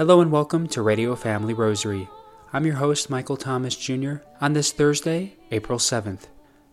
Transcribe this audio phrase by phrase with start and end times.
[0.00, 2.08] Hello and welcome to Radio Family Rosary.
[2.54, 6.28] I'm your host, Michael Thomas Jr., on this Thursday, April 7th.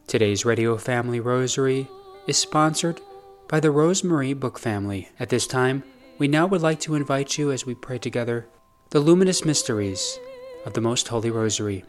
[0.08, 1.90] Today's Radio Family Rosary
[2.26, 3.02] is sponsored
[3.50, 5.10] by the Rosemarie Book Family.
[5.20, 5.84] At this time,
[6.18, 8.48] we now would like to invite you as we pray together
[8.92, 10.18] the luminous mysteries
[10.66, 11.84] of the Most Holy Rosary.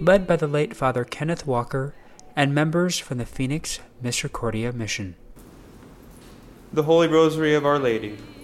[0.00, 1.94] Led by the late Father Kenneth Walker
[2.34, 5.14] and members from the Phoenix Misericordia Mission.
[6.72, 8.18] The Holy Rosary of Our Lady,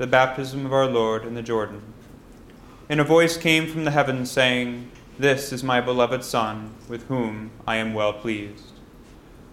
[0.00, 1.82] the baptism of our Lord in the Jordan.
[2.88, 7.50] And a voice came from the heavens saying, This is my beloved Son, with whom
[7.66, 8.72] I am well pleased.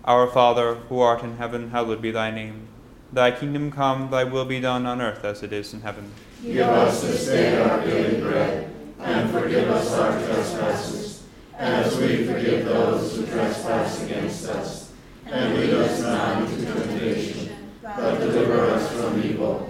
[0.06, 2.70] Our Father, who art in heaven, hallowed be thy name.
[3.12, 6.14] Thy kingdom come, thy will be done on earth as it is in heaven.
[6.42, 11.24] Give us this day our daily bread, and forgive us our trespasses,
[11.56, 14.94] as we forgive those who trespass against us.
[15.26, 17.48] And lead us not into temptation
[17.96, 19.70] but deliver us from evil.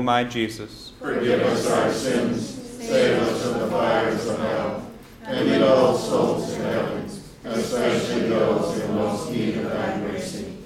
[0.00, 0.22] Amen.
[0.22, 2.48] O my Jesus, Forgive us our sins,
[2.78, 4.90] save us from the fires of hell,
[5.24, 7.04] and lead all souls to heaven,
[7.44, 10.56] especially those in most need of thy mercy.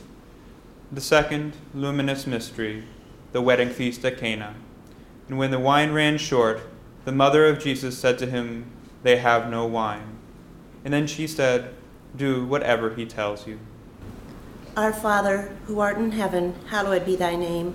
[0.93, 2.85] the second luminous mystery,
[3.33, 4.55] the wedding feast at Cana.
[5.29, 6.61] And when the wine ran short,
[7.05, 8.67] the mother of Jesus said to him,
[9.03, 10.19] They have no wine.
[10.85, 11.75] And then she said,
[12.15, 13.59] Do whatever he tells you.
[14.77, 17.75] Our Father, who art in heaven, hallowed be thy name.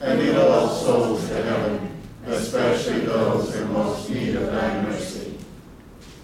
[0.00, 5.38] and lead all souls to heaven, especially those in most need of thy mercy.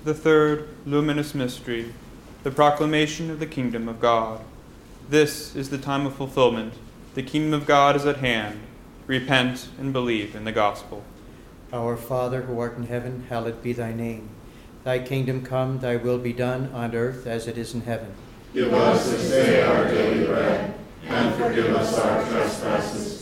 [0.05, 1.93] The third luminous mystery,
[2.43, 4.41] the proclamation of the kingdom of God.
[5.09, 6.75] This is the time of fulfillment.
[7.14, 8.61] The kingdom of God is at hand.
[9.07, 11.05] Repent and believe in the gospel.
[11.73, 14.29] Our Father who art in heaven, hallowed be thy name.
[14.85, 18.12] Thy kingdom come, thy will be done on earth as it is in heaven.
[18.52, 20.75] Give us this day our daily bread,
[21.07, 23.22] and forgive us our trespasses,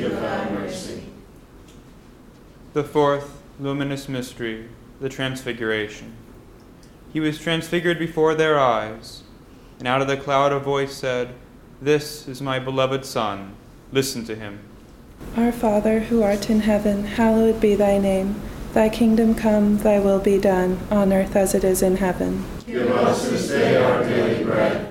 [2.73, 4.69] The fourth luminous mystery,
[5.01, 6.13] the Transfiguration.
[7.11, 9.23] He was transfigured before their eyes,
[9.77, 11.33] and out of the cloud a voice said,
[11.81, 13.55] This is my beloved Son,
[13.91, 14.59] listen to him.
[15.35, 18.39] Our Father, who art in heaven, hallowed be thy name.
[18.73, 22.45] Thy kingdom come, thy will be done, on earth as it is in heaven.
[22.65, 24.90] Give us this day our daily bread,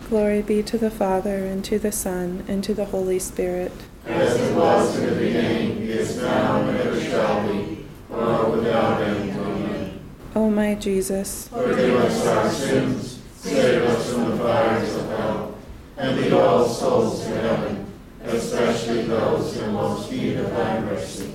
[0.11, 3.71] Glory be to the Father, and to the Son, and to the Holy Spirit.
[4.05, 9.31] As it was in the beginning, is now, and ever shall be, world without end.
[9.31, 9.99] Amen.
[10.35, 15.57] O my Jesus, forgive us our sins, save us from the fires of hell,
[15.95, 17.85] and lead all souls to heaven,
[18.25, 21.31] especially those in most need of thy mercy.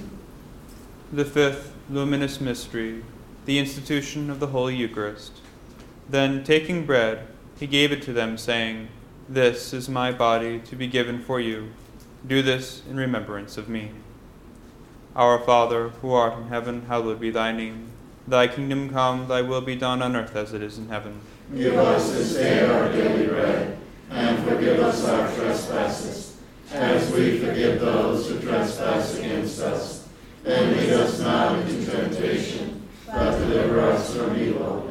[1.11, 3.03] The fifth luminous mystery,
[3.47, 5.41] the institution of the Holy Eucharist.
[6.11, 7.27] Then, taking bread,
[7.59, 8.89] he gave it to them, saying,
[9.29, 11.73] This is my body to be given for you.
[12.27, 13.91] Do this in remembrance of me.
[15.15, 17.91] Our Father, who art in heaven, hallowed be thy name.
[18.29, 21.21] Thy kingdom come, thy will be done on earth as it is in heaven.
[21.55, 23.79] Give us this day our daily bread,
[24.11, 26.37] and forgive us our trespasses,
[26.73, 30.09] as we forgive those who trespass against us.
[30.45, 34.91] And lead us not into temptation, but deliver us from evil.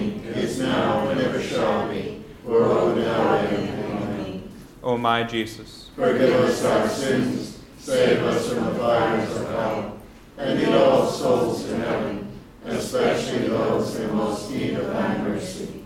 [0.61, 3.69] now, and ever shall be, world without end.
[3.69, 4.51] Amen.
[4.83, 9.97] O my Jesus, Forgive us our sins, save us from the fires of hell,
[10.37, 15.83] and lead all souls to heaven, especially those in most need of thy mercy.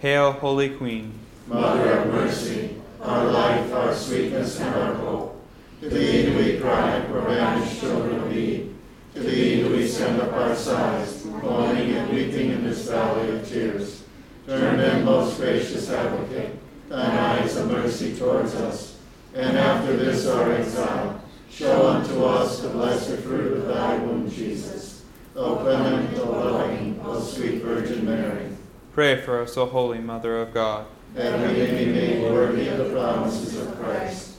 [0.00, 1.12] Hail, Holy Queen,
[1.46, 5.44] Mother of mercy, our life, our sweetness, and our hope.
[5.80, 8.74] To thee do we cry, poor banished children of Eve.
[9.14, 13.48] To thee do we send up our sighs, mourning and weeping in this valley of
[13.48, 14.01] tears.
[14.46, 18.98] Turn then, most gracious advocate, thine eyes of mercy towards us,
[19.34, 25.04] and after this our exile, show unto us the blessed fruit of thy womb, Jesus.
[25.36, 28.48] O clement, O loving, O sweet Virgin Mary,
[28.92, 30.86] pray for us, O Holy Mother of God.
[31.14, 34.36] that we may be made worthy of the promises of Christ.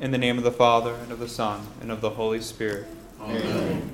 [0.00, 2.86] In the name of the Father, and of the Son, and of the Holy Spirit.
[3.20, 3.90] Amen.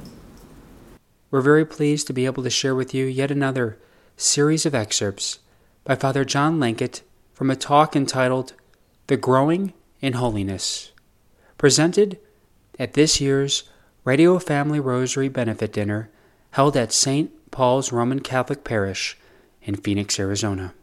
[1.30, 3.78] We're very pleased to be able to share with you yet another
[4.20, 5.38] series of excerpts
[5.84, 7.02] by Father John Lankeit
[7.32, 8.52] from a talk entitled
[9.06, 10.90] The Growing in Holiness,
[11.56, 12.18] presented
[12.80, 13.70] at this year's
[14.02, 16.10] Radio Family Rosary Benefit Dinner
[16.50, 17.30] held at St.
[17.52, 19.16] Paul's Roman Catholic Parish
[19.62, 20.74] in Phoenix, Arizona.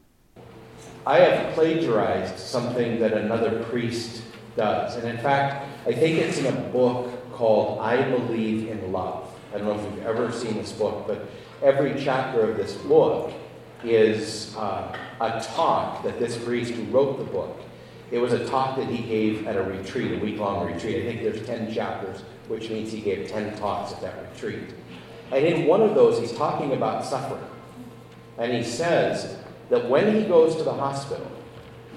[1.06, 4.24] I have plagiarized something that another priest
[4.56, 4.96] does.
[4.96, 9.30] And in fact, I think it's in a book called I Believe in Love.
[9.54, 11.28] I don't know if you've ever seen this book, but
[11.66, 13.34] every chapter of this book
[13.84, 17.60] is uh, a talk that this priest who wrote the book.
[18.12, 21.04] It was a talk that he gave at a retreat, a week long retreat.
[21.04, 24.76] I think there's 10 chapters, which means he gave 10 talks at that retreat.
[25.32, 27.44] And in one of those, he's talking about suffering.
[28.38, 29.36] And he says
[29.72, 31.30] that when he goes to the hospital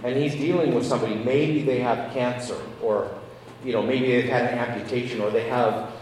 [0.02, 3.14] and he's dealing with somebody, maybe they have cancer or
[3.62, 5.92] you know, maybe they've had an amputation or they have,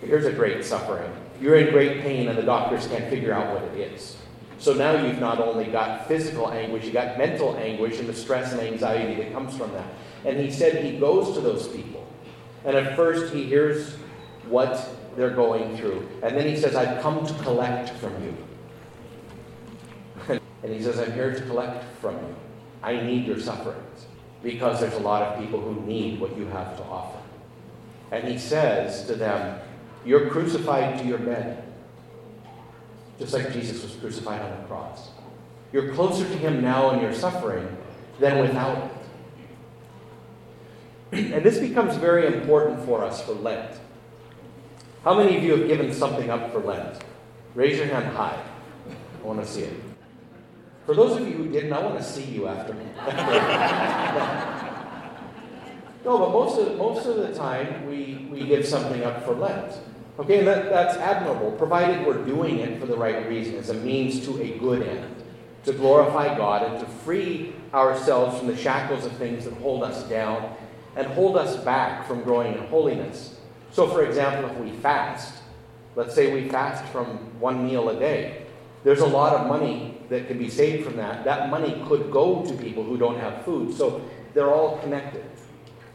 [0.00, 1.12] here's a great suffering.
[1.40, 4.16] You're in great pain and the doctors can't figure out what it is.
[4.58, 8.52] So now you've not only got physical anguish, you've got mental anguish and the stress
[8.52, 9.86] and anxiety that comes from that.
[10.24, 12.06] And he said he goes to those people.
[12.64, 13.96] And at first he hears
[14.48, 16.08] what they're going through.
[16.22, 18.36] And then he says, I've come to collect from you.
[20.62, 22.36] and he says, I'm here to collect from you.
[22.82, 24.06] I need your sufferings
[24.42, 27.18] because there's a lot of people who need what you have to offer.
[28.10, 29.58] And he says to them,
[30.04, 31.64] You're crucified to your bed,
[33.18, 35.10] just like Jesus was crucified on the cross.
[35.72, 37.76] You're closer to him now in your suffering
[38.18, 38.90] than without it.
[41.34, 43.70] And this becomes very important for us for Lent.
[45.04, 47.02] How many of you have given something up for Lent?
[47.54, 48.42] Raise your hand high.
[49.22, 49.74] I want to see it.
[50.86, 52.72] For those of you who didn't, I want to see you after.
[52.72, 52.84] Me.
[56.04, 59.74] no, but most of, most of the time we, we give something up for Lent.
[60.18, 63.74] Okay, and that, that's admirable, provided we're doing it for the right reason, as a
[63.74, 65.16] means to a good end,
[65.64, 70.02] to glorify God and to free ourselves from the shackles of things that hold us
[70.04, 70.54] down
[70.96, 73.40] and hold us back from growing in holiness.
[73.70, 75.42] So, for example, if we fast,
[75.96, 77.06] let's say we fast from
[77.40, 78.44] one meal a day,
[78.84, 81.24] there's a lot of money that can be saved from that.
[81.24, 83.74] That money could go to people who don't have food.
[83.74, 84.02] So
[84.34, 85.24] they're all connected.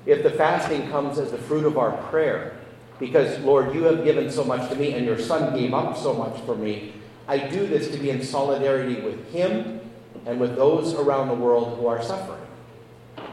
[0.08, 2.57] If the fasting comes as the fruit of our prayer,
[3.00, 6.14] because Lord, you have given so much to me and your son gave up so
[6.14, 6.94] much for me,
[7.28, 9.82] I do this to be in solidarity with him
[10.26, 12.42] and with those around the world who are suffering.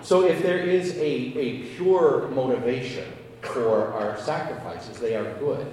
[0.02, 3.10] So if there is a, a pure motivation
[3.42, 5.72] for our sacrifices, they are good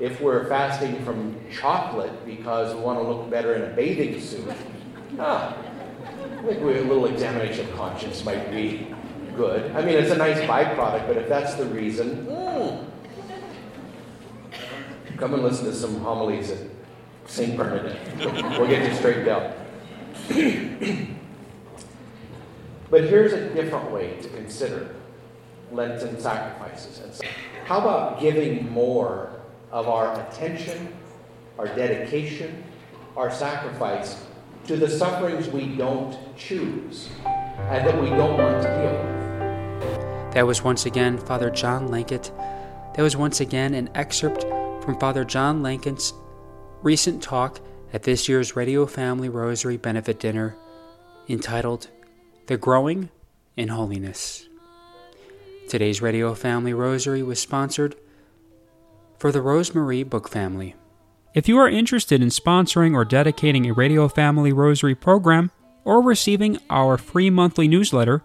[0.00, 4.52] if we're fasting from chocolate because we want to look better in a bathing suit,
[5.18, 5.56] ah,
[6.42, 8.93] a little examination of conscience might be
[9.36, 9.70] good.
[9.72, 12.84] I mean, it's a nice byproduct, but if that's the reason, mm,
[15.16, 16.58] come and listen to some homilies at
[17.26, 17.56] St.
[17.56, 17.98] Bernadette.
[18.58, 19.56] We'll get you straightened out.
[22.90, 24.94] but here's a different way to consider
[25.72, 27.20] Lenten sacrifices.
[27.66, 29.30] How about giving more
[29.70, 30.94] of our attention,
[31.58, 32.62] our dedication,
[33.16, 34.24] our sacrifice
[34.66, 39.13] to the sufferings we don't choose and that we don't want to deal with.
[40.34, 42.30] That was once again Father John Lankeit.
[42.96, 44.42] That was once again an excerpt
[44.82, 46.12] from Father John Lankeit's
[46.82, 47.60] recent talk
[47.92, 50.56] at this year's Radio Family Rosary Benefit Dinner
[51.28, 51.88] entitled
[52.48, 53.10] The Growing
[53.56, 54.48] in Holiness.
[55.68, 57.94] Today's Radio Family Rosary was sponsored
[59.16, 60.74] for the Rosemarie Book Family.
[61.32, 65.52] If you are interested in sponsoring or dedicating a Radio Family Rosary program
[65.84, 68.24] or receiving our free monthly newsletter,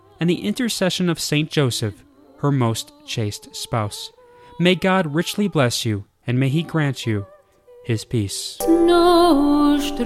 [0.21, 2.05] and the intercession of Saint Joseph,
[2.37, 4.11] her most chaste spouse.
[4.59, 7.25] May God richly bless you, and may He grant you
[7.85, 8.59] His peace.
[8.61, 10.05] Nostre.